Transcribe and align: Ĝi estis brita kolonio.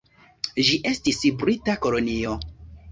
Ĝi 0.69 0.79
estis 0.93 1.21
brita 1.43 1.79
kolonio. 1.87 2.39